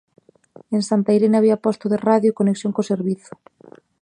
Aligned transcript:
En 0.75 0.81
Santa 0.89 1.13
Irene 1.17 1.37
había 1.37 1.61
posto 1.65 1.85
de 1.89 2.01
radio 2.09 2.29
e 2.31 2.37
conexión 2.39 2.71
co 2.75 2.87
Servizo. 2.91 3.33